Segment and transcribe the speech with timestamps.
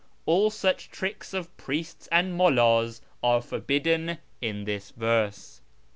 [0.25, 5.61] All such tricks of priests and mullds are forbidden in this verse."